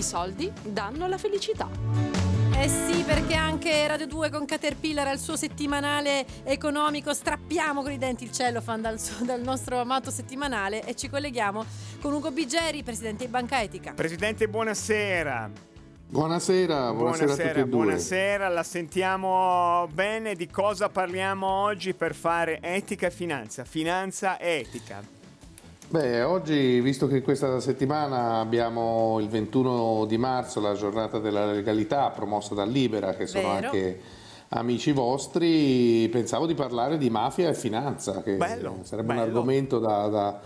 I 0.00 0.02
soldi 0.02 0.50
danno 0.62 1.06
la 1.08 1.18
felicità. 1.18 1.68
Eh 2.56 2.68
sì, 2.70 3.02
perché 3.02 3.34
anche 3.34 3.86
Radio 3.86 4.06
2 4.06 4.30
con 4.30 4.46
Caterpillar 4.46 5.06
ha 5.08 5.12
il 5.12 5.18
suo 5.18 5.36
settimanale 5.36 6.24
economico. 6.44 7.12
Strappiamo 7.12 7.82
con 7.82 7.92
i 7.92 7.98
denti 7.98 8.24
il 8.24 8.32
cellophane 8.32 8.80
dal, 8.80 8.98
suo- 8.98 9.26
dal 9.26 9.42
nostro 9.42 9.78
amato 9.78 10.10
settimanale 10.10 10.82
e 10.86 10.96
ci 10.96 11.10
colleghiamo 11.10 11.66
con 12.00 12.14
Ugo 12.14 12.30
Bigeri, 12.30 12.82
presidente 12.82 13.26
di 13.26 13.30
Banca 13.30 13.60
Etica. 13.60 13.92
Presidente, 13.92 14.48
buonasera. 14.48 15.50
Buonasera, 16.08 16.94
buonasera, 16.94 17.32
a 17.32 17.36
tutti 17.36 17.48
e 17.48 17.52
due. 17.52 17.64
buonasera, 17.64 18.48
la 18.48 18.62
sentiamo 18.62 19.86
bene. 19.92 20.34
Di 20.34 20.48
cosa 20.48 20.88
parliamo 20.88 21.46
oggi 21.46 21.92
per 21.92 22.14
fare 22.14 22.58
etica 22.62 23.08
e 23.08 23.10
finanza? 23.10 23.64
Finanza 23.66 24.38
e 24.38 24.60
etica. 24.60 25.18
Beh, 25.90 26.22
oggi, 26.22 26.80
visto 26.80 27.08
che 27.08 27.20
questa 27.20 27.58
settimana 27.58 28.38
abbiamo 28.38 29.18
il 29.18 29.28
21 29.28 30.04
di 30.06 30.18
marzo, 30.18 30.60
la 30.60 30.74
giornata 30.74 31.18
della 31.18 31.46
legalità 31.50 32.10
promossa 32.10 32.54
da 32.54 32.64
Libera, 32.64 33.14
che 33.14 33.26
sono 33.26 33.48
Vero. 33.54 33.66
anche 33.66 34.00
amici 34.50 34.92
vostri, 34.92 36.08
pensavo 36.08 36.46
di 36.46 36.54
parlare 36.54 36.96
di 36.96 37.10
mafia 37.10 37.48
e 37.48 37.54
finanza, 37.54 38.22
che 38.22 38.34
Bello, 38.36 38.78
sarebbe 38.82 39.10
un 39.10 39.16
bello. 39.16 39.28
argomento 39.28 39.78
da, 39.80 40.06
da- 40.06 40.40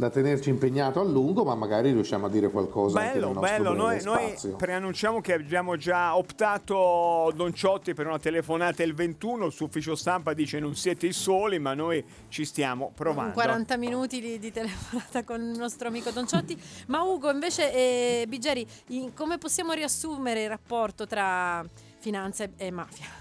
da 0.00 0.10
tenerci 0.10 0.48
impegnato 0.48 0.98
a 0.98 1.04
lungo, 1.04 1.44
ma 1.44 1.54
magari 1.54 1.92
riusciamo 1.92 2.26
a 2.26 2.28
dire 2.28 2.48
qualcosa 2.50 2.98
anche 2.98 3.20
Bello, 3.20 3.38
bello. 3.38 3.72
Noi, 3.74 4.02
noi 4.02 4.34
preannunciamo 4.56 5.20
che 5.20 5.34
abbiamo 5.34 5.76
già 5.76 6.16
optato 6.16 7.30
Don 7.36 7.52
Ciotti 7.54 7.94
per 7.94 8.06
una 8.06 8.18
telefonata 8.18 8.82
il 8.82 8.94
21. 8.94 9.46
Il 9.46 9.52
suo 9.52 9.66
ufficio 9.66 9.94
stampa 9.94 10.32
dice 10.32 10.58
non 10.58 10.74
siete 10.74 11.06
i 11.06 11.12
soli, 11.12 11.58
ma 11.58 11.74
noi 11.74 12.02
ci 12.28 12.44
stiamo 12.44 12.90
provando. 12.94 13.34
40 13.34 13.76
minuti 13.76 14.20
di, 14.20 14.38
di 14.38 14.50
telefonata 14.50 15.22
con 15.22 15.40
il 15.40 15.56
nostro 15.56 15.88
amico 15.88 16.10
Don 16.10 16.26
Ciotti. 16.26 16.60
Ma 16.86 17.02
Ugo, 17.02 17.30
invece, 17.30 17.72
eh, 17.72 18.24
Bigeri, 18.26 18.66
in- 18.88 19.14
come 19.14 19.38
possiamo 19.38 19.72
riassumere 19.72 20.42
il 20.42 20.48
rapporto 20.48 21.06
tra 21.06 21.64
finanza 21.98 22.48
e 22.56 22.70
mafia? 22.70 23.20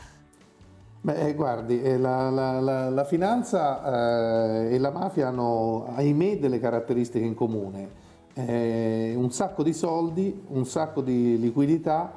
Beh, 1.02 1.28
eh, 1.30 1.34
guardi, 1.34 1.82
eh, 1.82 1.98
la, 1.98 2.30
la- 2.30 2.60
la- 2.60 2.90
la 2.90 3.04
finanza 3.06 4.66
eh, 4.68 4.74
e 4.76 4.80
la 4.80 4.92
mafia 4.92 5.30
hanno, 5.30 5.86
ahimè, 5.96 6.40
delle 6.40 6.60
caratteristiche 6.60 7.24
in 7.26 7.36
comune. 7.36 8.08
Eh, 8.34 9.14
un 9.16 9.32
sacco 9.32 9.64
di 9.64 9.72
soldi, 9.74 10.44
un 10.50 10.66
sacco 10.66 11.02
di 11.02 11.40
liquidità 11.40 12.12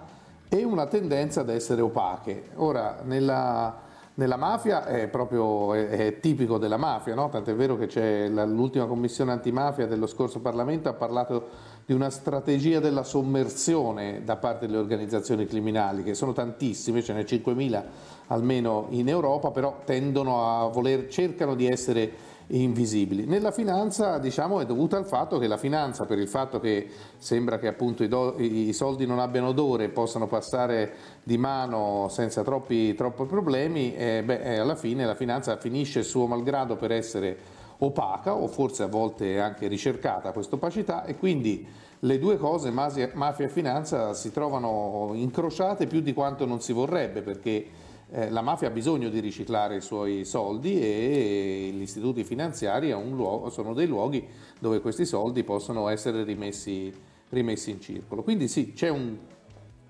e 0.49 0.65
una 0.65 0.87
tendenza 0.87 1.41
ad 1.43 1.51
essere 1.51 1.81
opache. 1.81 2.51
Ora, 2.57 2.99
nella, 3.05 3.73
nella 4.15 4.37
mafia 4.37 4.85
è 4.85 5.09
proprio 5.09 5.73
è, 5.75 5.89
è 5.89 6.21
tipico 6.21 6.59
della 6.59 6.77
mafia, 6.77 7.15
no? 7.15 7.29
tant'è 7.29 7.55
vero 7.55 7.77
che 7.77 8.29
l'ultima 8.29 8.87
commissione 8.87 9.33
antimafia 9.33 9.87
dello 9.87 10.07
scorso 10.07 10.41
Parlamento 10.41 10.89
ha 10.89 10.93
parlato 10.93 11.49
di 11.87 11.95
una 11.95 12.11
strategia 12.11 12.79
della 12.79 13.03
sommersione 13.03 14.23
da 14.25 14.37
parte 14.37 14.67
delle 14.67 14.79
organizzazioni 14.79 15.47
criminali, 15.47 16.03
che 16.03 16.15
sono 16.15 16.33
tantissime, 16.33 17.03
ce 17.03 17.13
ne 17.13 17.25
5.000 17.25 17.83
almeno 18.29 18.87
in 18.91 19.09
Europa, 19.09 19.51
però 19.51 19.81
tendono 19.85 20.47
a 20.47 20.69
voler, 20.69 21.09
cercano 21.09 21.55
di 21.55 21.67
essere 21.67 22.31
invisibili. 22.53 23.25
Nella 23.25 23.51
finanza 23.51 24.19
diciamo 24.19 24.61
è 24.61 24.67
dovuta 24.67 24.97
al 24.97 25.07
fatto 25.07 25.39
che 25.39 25.47
la 25.47 25.57
finanza 25.57 26.05
per 26.05 26.19
il 26.19 26.29
fatto 26.29 26.61
che 26.61 26.89
sembra 27.17 27.59
che 27.59 27.67
appunto 27.67 28.03
i, 28.03 28.09
do- 28.09 28.35
i 28.39 28.73
soldi 28.73 29.07
non 29.07 29.19
abbiano 29.19 29.49
odore 29.49 29.85
e 29.85 29.89
possano 29.89 30.27
passare 30.27 30.93
di 31.23 31.39
mano 31.39 32.09
senza 32.11 32.43
troppi, 32.43 32.95
troppi 32.95 33.25
problemi, 33.25 33.95
eh, 33.95 34.23
beh, 34.25 34.41
eh, 34.41 34.59
alla 34.59 34.77
fine 34.77 35.07
la 35.07 35.15
finanza 35.15 35.57
finisce 35.57 36.03
suo 36.03 36.27
malgrado 36.27 36.77
per 36.77 36.93
essere 36.93 37.61
opaca 37.79 38.35
o 38.35 38.47
forse 38.47 38.85
a 38.85 38.89
volte 38.89 39.41
anche 39.41 39.67
ricercata 39.67 40.33
questa 40.33 40.55
opacità 40.55 41.05
e 41.05 41.17
quindi 41.17 41.67
le 42.05 42.19
due 42.19 42.37
cose, 42.37 42.71
mafia 42.71 43.13
e 43.13 43.49
finanza, 43.49 44.13
si 44.13 44.33
trovano 44.33 45.13
incrociate 45.15 45.87
più 45.87 46.01
di 46.01 46.13
quanto 46.13 46.47
non 46.47 46.61
si 46.61 46.73
vorrebbe 46.73 47.23
perché 47.23 47.67
eh, 48.15 48.31
la 48.31 48.43
mafia 48.43 48.69
ha 48.69 48.71
bisogno 48.71 49.09
di 49.09 49.21
riciclare 49.21 49.77
i 49.77 49.81
suoi 49.81 50.27
soldi 50.27 50.79
e 50.79 51.73
gli 51.75 51.81
istituti 51.81 52.25
finanziari 52.25 52.91
luogo- 52.91 53.49
sono 53.49 53.73
dei 53.73 53.87
luoghi 53.87 54.23
dove 54.59 54.81
questi 54.81 55.07
soldi 55.07 55.43
possono 55.45 55.89
essere 55.89 56.23
rimessi, 56.23 56.93
rimessi 57.31 57.71
in 57.71 57.81
circolo. 57.81 58.23
Quindi 58.23 58.49
sì, 58.49 58.75
c'è, 58.75 58.91
un, 58.91 59.17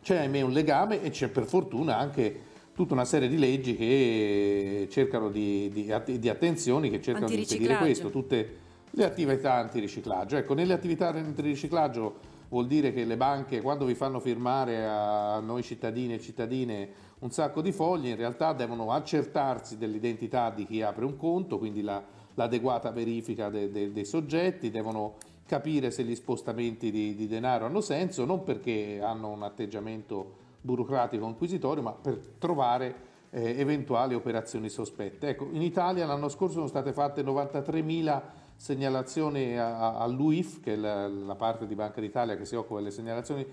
c'è 0.01 0.19
ahimè 0.19 0.41
un 0.43 0.53
legame 0.53 1.03
e 1.03 1.11
c'è 1.11 1.29
per 1.29 1.45
fortuna 1.45 1.99
anche 1.99 2.51
tutta 2.73 2.95
una 2.95 3.05
serie 3.05 3.29
di 3.29 3.39
leggi 3.39 3.77
che 3.77 4.87
cercano 4.89 5.29
di, 5.29 5.69
di, 5.73 5.93
di 6.19 6.29
attenzioni 6.29 6.91
che 6.91 7.03
cercano 7.03 7.27
di 7.27 7.39
impedire 7.41 7.77
questo, 7.79 8.09
tutte 8.11 8.59
le 8.91 9.05
attività 9.05 9.55
antiriciclaggio. 9.55 10.37
Ecco, 10.37 10.55
nelle 10.55 10.75
attività 10.75 11.09
antiriciclaggio 11.09 12.31
vuol 12.53 12.67
dire 12.67 12.93
che 12.93 13.07
le 13.07 13.17
banche 13.17 13.63
quando 13.63 13.87
vi 13.87 13.95
fanno 13.95 14.21
firmare 14.21 14.85
a 14.87 15.41
noi 15.41 15.63
cittadini 15.63 16.13
e 16.13 16.21
cittadine 16.21 16.89
un 17.21 17.31
sacco 17.31 17.63
di 17.63 17.73
fogli, 17.73 18.09
in 18.09 18.17
realtà 18.17 18.53
devono 18.53 18.93
accertarsi 18.93 19.79
dell'identità 19.79 20.51
di 20.51 20.67
chi 20.67 20.83
apre 20.83 21.07
un 21.07 21.17
conto, 21.17 21.57
quindi 21.57 21.81
la- 21.81 22.03
l'adeguata 22.35 22.91
verifica 22.91 23.49
de- 23.49 23.71
de- 23.71 23.91
dei 23.91 24.05
soggetti, 24.05 24.71
devono 24.71 25.15
capire 25.47 25.91
se 25.91 26.03
gli 26.05 26.15
spostamenti 26.15 26.91
di, 26.91 27.15
di 27.15 27.27
denaro 27.27 27.65
hanno 27.65 27.81
senso, 27.81 28.27
non 28.27 28.43
perché 28.43 29.01
hanno 29.03 29.31
un 29.31 29.43
atteggiamento 29.43 30.41
burocratico 30.61 31.27
inquisitorio, 31.27 31.83
ma 31.83 31.93
per 31.93 32.19
trovare 32.39 33.11
eh, 33.31 33.59
eventuali 33.59 34.15
operazioni 34.15 34.69
sospette. 34.69 35.29
Ecco, 35.29 35.49
in 35.53 35.63
Italia 35.63 36.05
l'anno 36.05 36.29
scorso 36.29 36.57
sono 36.57 36.67
state 36.67 36.93
fatte 36.93 37.23
93.000 37.23 38.23
segnalazioni 38.63 39.59
all'UIF, 39.59 40.61
che 40.61 40.75
è 40.75 40.77
la, 40.77 41.09
la 41.09 41.35
parte 41.35 41.67
di 41.67 41.75
Banca 41.75 42.01
d'Italia 42.01 42.37
che 42.37 42.45
si 42.45 42.55
occupa 42.55 42.79
delle 42.79 42.93
segnalazioni 42.93 43.45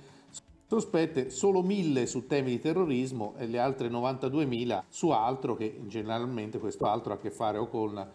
sospette, 0.68 1.32
solo 1.32 1.64
1.000 1.64 2.04
su 2.04 2.28
temi 2.28 2.52
di 2.52 2.60
terrorismo 2.60 3.34
e 3.38 3.48
le 3.48 3.58
altre 3.58 3.90
92.000 3.90 4.84
su 4.88 5.10
altro 5.10 5.56
che 5.56 5.82
generalmente 5.88 6.60
questo 6.60 6.86
altro 6.86 7.14
ha 7.14 7.16
a 7.16 7.20
che 7.20 7.32
fare 7.32 7.58
o 7.58 7.68
con 7.68 8.08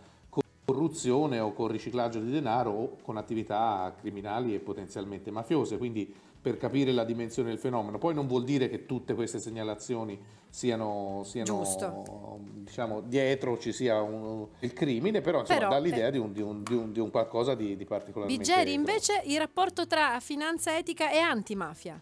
corruzione 0.65 1.41
o 1.41 1.53
con 1.53 1.69
riciclaggio 1.69 2.21
di 2.21 2.31
denaro 2.31 2.71
o 2.71 2.97
con 3.03 3.17
attività 3.17 3.95
criminali 4.01 4.55
e 4.55 4.61
potenzialmente 4.61 5.31
mafiose. 5.31 5.77
Quindi 5.77 6.13
per 6.45 6.59
capire 6.59 6.93
la 6.93 7.05
dimensione 7.05 7.49
del 7.49 7.59
fenomeno. 7.59 7.97
Poi 7.97 8.13
non 8.13 8.27
vuol 8.27 8.45
dire 8.45 8.69
che 8.69 8.85
tutte 8.85 9.15
queste 9.15 9.39
segnalazioni 9.39 10.21
siano, 10.51 11.23
siano 11.25 12.39
diciamo, 12.53 13.01
dietro 13.01 13.59
ci 13.59 13.73
sia 13.73 14.03
un- 14.03 14.47
il 14.59 14.75
crimine, 14.75 15.23
però, 15.23 15.41
insomma, 15.41 15.59
Però, 15.61 15.71
dà 15.71 15.79
l'idea 15.79 16.09
eh, 16.09 16.11
di, 16.11 16.19
un, 16.19 16.33
di, 16.35 16.43
un, 16.43 16.93
di, 16.93 17.01
un, 17.01 17.11
qualcosa 17.11 17.55
di, 17.55 17.79
di 17.79 17.87
particolarmente 17.87 18.45
grosso. 18.45 18.69
invece, 18.69 19.23
il 19.25 19.39
rapporto 19.39 19.87
tra 19.87 20.21
finanza 20.21 20.77
etica 20.77 21.11
e 21.11 21.17
antimafia. 21.19 21.99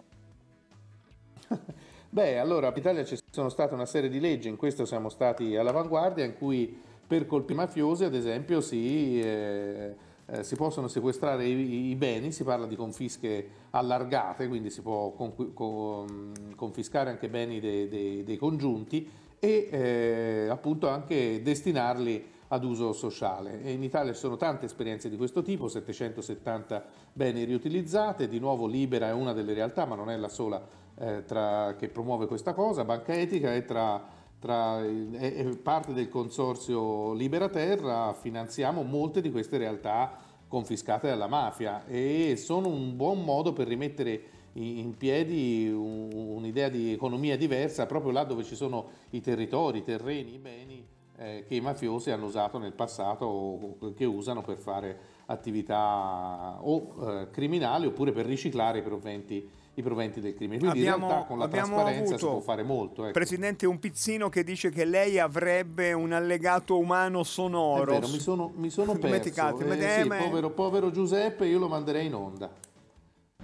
Beh, 2.10 2.38
allora 2.38 2.66
in 2.66 2.74
Italia 2.76 3.04
ci 3.04 3.16
sono 3.30 3.48
state 3.48 3.74
una 3.74 3.86
serie 3.86 4.10
di 4.10 4.18
leggi, 4.18 4.48
in 4.48 4.56
questo 4.56 4.84
siamo 4.84 5.08
stati 5.08 5.54
all'avanguardia, 5.54 6.24
in 6.24 6.36
cui 6.36 6.78
per 7.12 7.26
colpi 7.26 7.52
mafiosi, 7.52 8.04
ad 8.04 8.14
esempio, 8.14 8.62
si, 8.62 9.20
eh, 9.20 9.94
eh, 10.24 10.42
si 10.42 10.56
possono 10.56 10.88
sequestrare 10.88 11.44
i, 11.44 11.90
i 11.90 11.94
beni, 11.94 12.32
si 12.32 12.42
parla 12.42 12.64
di 12.64 12.74
confische 12.74 13.48
allargate, 13.68 14.48
quindi 14.48 14.70
si 14.70 14.80
può 14.80 15.10
conqui- 15.10 15.52
con- 15.52 16.32
confiscare 16.56 17.10
anche 17.10 17.28
beni 17.28 17.60
dei, 17.60 17.86
dei- 17.86 18.24
dei 18.24 18.38
congiunti 18.38 19.06
e 19.38 19.68
eh, 19.70 20.46
appunto 20.48 20.88
anche 20.88 21.42
destinarli 21.42 22.24
ad 22.48 22.64
uso 22.64 22.94
sociale. 22.94 23.62
E 23.62 23.72
in 23.72 23.82
Italia 23.82 24.14
ci 24.14 24.18
sono 24.18 24.38
tante 24.38 24.64
esperienze 24.64 25.10
di 25.10 25.18
questo 25.18 25.42
tipo, 25.42 25.68
770 25.68 26.82
beni 27.12 27.44
riutilizzate, 27.44 28.26
di 28.26 28.38
nuovo 28.38 28.66
Libera 28.66 29.08
è 29.08 29.12
una 29.12 29.34
delle 29.34 29.52
realtà, 29.52 29.84
ma 29.84 29.96
non 29.96 30.08
è 30.08 30.16
la 30.16 30.28
sola 30.28 30.66
eh, 30.98 31.24
tra- 31.26 31.74
che 31.76 31.90
promuove 31.90 32.26
questa 32.26 32.54
cosa, 32.54 32.86
Banca 32.86 33.12
Etica 33.12 33.52
è, 33.52 33.66
tra, 33.66 34.02
tra- 34.42 34.82
è- 34.84 35.56
parte 35.62 35.92
del 35.92 36.08
consorzio 36.08 37.12
Libera 37.12 37.48
Terra, 37.48 38.12
finanziamo 38.12 38.82
molte 38.82 39.20
di 39.20 39.30
queste 39.30 39.56
realtà 39.56 40.18
confiscate 40.48 41.06
dalla 41.06 41.28
mafia 41.28 41.86
e 41.86 42.34
sono 42.36 42.66
un 42.66 42.96
buon 42.96 43.22
modo 43.22 43.52
per 43.52 43.68
rimettere 43.68 44.22
in 44.54 44.96
piedi 44.96 45.70
un- 45.72 46.10
un'idea 46.12 46.68
di 46.68 46.92
economia 46.92 47.36
diversa 47.36 47.86
proprio 47.86 48.10
là 48.10 48.24
dove 48.24 48.42
ci 48.42 48.56
sono 48.56 48.88
i 49.10 49.20
territori, 49.20 49.78
i 49.78 49.82
terreni, 49.84 50.34
i 50.34 50.38
beni 50.38 50.86
eh, 51.18 51.44
che 51.46 51.54
i 51.54 51.60
mafiosi 51.60 52.10
hanno 52.10 52.26
usato 52.26 52.58
nel 52.58 52.72
passato 52.72 53.24
o 53.24 53.94
che 53.94 54.04
usano 54.04 54.42
per 54.42 54.58
fare 54.58 54.98
attività 55.32 56.58
o 56.60 56.94
eh, 57.22 57.30
criminali 57.30 57.86
oppure 57.86 58.12
per 58.12 58.26
riciclare 58.26 58.78
i 58.78 58.82
proventi, 58.82 59.48
i 59.74 59.82
proventi 59.82 60.20
del 60.20 60.34
crimine. 60.34 60.58
Quindi 60.58 60.80
in 60.80 60.88
Abbiamo- 60.88 61.08
realtà 61.08 61.26
con 61.26 61.38
la 61.38 61.48
trasparenza 61.48 62.18
si 62.18 62.24
può 62.24 62.40
fare 62.40 62.62
molto. 62.62 63.02
ecco. 63.04 63.12
Presidente, 63.12 63.66
un 63.66 63.78
pizzino 63.78 64.28
che 64.28 64.44
dice 64.44 64.70
che 64.70 64.84
lei 64.84 65.18
avrebbe 65.18 65.92
un 65.92 66.12
allegato 66.12 66.78
umano 66.78 67.20
È 67.20 67.24
sonoro. 67.24 67.92
vero, 67.92 68.08
mi 68.08 68.18
sono, 68.20 68.52
mi 68.54 68.70
sono 68.70 68.92
perso. 68.98 69.28
Eh, 69.28 70.00
sì, 70.02 70.08
povero, 70.08 70.50
povero 70.50 70.90
Giuseppe, 70.90 71.46
io 71.46 71.58
lo 71.58 71.68
manderei 71.68 72.06
in 72.06 72.14
onda. 72.14 72.50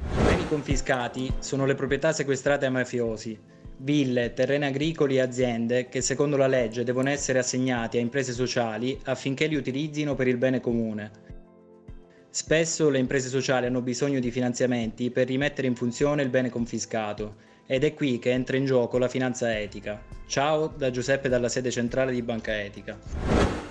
I 0.01 0.23
beni 0.25 0.47
confiscati 0.49 1.33
sono 1.39 1.65
le 1.67 1.75
proprietà 1.75 2.13
sequestrate 2.13 2.67
ai 2.67 2.73
mafiosi, 2.73 3.39
ville, 3.79 4.33
terreni 4.35 4.67
agricoli 4.67 5.17
e 5.17 5.21
aziende 5.21 5.89
che 5.89 6.01
secondo 6.01 6.37
la 6.37 6.47
legge 6.47 6.85
devono 6.85 7.09
essere 7.11 7.39
assegnati 7.39 7.97
a 7.97 8.01
imprese 8.01 8.33
sociali 8.33 8.99
affinché 9.05 9.47
li 9.47 9.55
utilizzino 9.57 10.15
per 10.15 10.29
il 10.29 10.37
bene 10.37 10.61
comune. 10.61 11.11
Spesso 12.39 12.89
le 12.89 13.01
imprese 13.01 13.29
sociali 13.29 13.67
hanno 13.67 13.81
bisogno 13.81 14.21
di 14.21 14.31
finanziamenti 14.31 15.11
per 15.11 15.27
rimettere 15.27 15.67
in 15.67 15.75
funzione 15.75 16.23
il 16.23 16.29
bene 16.29 16.51
confiscato 16.51 17.35
ed 17.67 17.83
è 17.83 17.95
qui 17.95 18.21
che 18.21 18.31
entra 18.31 18.57
in 18.57 18.65
gioco 18.65 18.97
la 18.97 19.09
finanza 19.09 19.59
etica. 19.59 20.01
Ciao 20.29 20.69
da 20.69 20.93
Giuseppe 20.93 21.29
dalla 21.29 21.49
sede 21.49 21.73
centrale 21.73 22.13
di 22.13 22.23
Banca 22.23 22.57
Etica. 22.57 22.97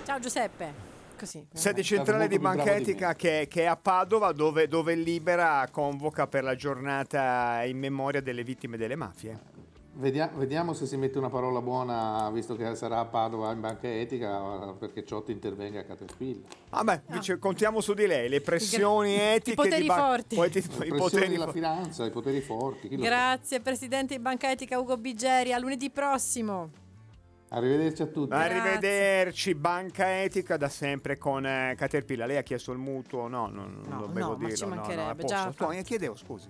Ciao 0.04 0.18
Giuseppe. 0.20 0.70
Così. 1.18 1.46
Sede 1.50 1.82
centrale 1.82 2.28
di 2.28 2.38
Banca. 2.38 2.74
Etica 2.74 3.14
che, 3.14 3.46
che 3.48 3.62
è 3.62 3.64
a 3.64 3.76
Padova 3.76 4.32
dove, 4.32 4.68
dove 4.68 4.94
Libera 4.94 5.66
convoca 5.70 6.26
per 6.26 6.44
la 6.44 6.54
giornata 6.54 7.64
in 7.64 7.78
memoria 7.78 8.20
delle 8.20 8.44
vittime 8.44 8.76
delle 8.76 8.96
mafie. 8.96 9.57
Vedia- 10.00 10.30
vediamo 10.32 10.74
se 10.74 10.86
si 10.86 10.96
mette 10.96 11.18
una 11.18 11.28
parola 11.28 11.60
buona, 11.60 12.30
visto 12.30 12.54
che 12.54 12.72
sarà 12.76 13.00
a 13.00 13.04
Padova 13.06 13.50
in 13.50 13.58
banca 13.60 13.88
etica, 13.92 14.72
perché 14.78 15.04
Ciotti 15.04 15.32
intervenga 15.32 15.80
a 15.80 15.82
Caterpillar. 15.82 16.42
Vabbè, 16.70 17.02
dice, 17.06 17.38
contiamo 17.40 17.80
su 17.80 17.94
di 17.94 18.06
lei, 18.06 18.28
le 18.28 18.40
pressioni 18.40 19.14
I 19.14 19.18
etiche 19.18 19.56
poteri 19.56 19.80
di 19.82 19.88
Ban- 19.88 19.98
forti. 19.98 20.36
Poi 20.36 20.50
ti- 20.50 20.60
Le 20.60 20.64
i 20.66 20.68
pressioni 20.76 20.98
poteri 20.98 21.28
della 21.30 21.50
finanza, 21.50 22.06
i 22.06 22.10
poteri 22.10 22.40
forti. 22.40 22.86
chi 22.88 22.96
lo 22.96 23.02
sa. 23.02 23.08
Grazie 23.08 23.60
Presidente 23.60 24.14
di 24.14 24.22
Banca 24.22 24.48
Etica 24.52 24.78
Ugo 24.78 24.96
Bigeri, 24.96 25.52
a 25.52 25.58
lunedì 25.58 25.90
prossimo. 25.90 26.70
Arrivederci 27.50 28.02
a 28.02 28.06
tutti. 28.06 28.32
Arrivederci, 28.34 29.54
Banca 29.56 30.20
Etica 30.22 30.56
da 30.56 30.68
sempre 30.68 31.16
con 31.18 31.44
eh, 31.44 31.74
Caterpillar. 31.76 32.28
Lei 32.28 32.36
ha 32.36 32.42
chiesto 32.42 32.70
il 32.70 32.78
mutuo? 32.78 33.26
No, 33.26 33.46
no, 33.46 33.62
non 33.62 33.82
No, 33.88 34.00
dovevo 34.06 34.18
no, 34.20 34.36
ma 34.36 34.36
dirlo. 34.36 34.54
ci 34.54 34.62
no, 34.62 34.68
no, 34.68 34.74
mancherebbe, 34.76 35.10
a 35.10 35.14
posto. 35.14 35.26
già 35.34 35.52
Sto- 35.52 35.82
chiedevo, 35.82 36.14
scusi. 36.14 36.48